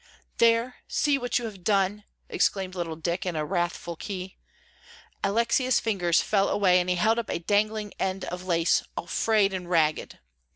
"There, 0.39 0.77
see 0.87 1.19
what 1.19 1.37
you 1.37 1.45
have 1.45 1.63
done!" 1.63 2.05
exclaimed 2.27 2.73
little 2.73 2.95
Dick, 2.95 3.23
in 3.23 3.35
a 3.35 3.45
wrathful 3.45 3.95
key. 3.95 4.39
Alexia's 5.23 5.79
fingers 5.79 6.21
fell 6.21 6.49
away, 6.49 6.79
and 6.79 6.89
he 6.89 6.95
held 6.95 7.19
up 7.19 7.29
a 7.29 7.37
dangling 7.37 7.93
end 7.99 8.25
of 8.25 8.43
lace, 8.43 8.81
all 8.97 9.05
frayed 9.05 9.53
and 9.53 9.69
ragged. 9.69 10.17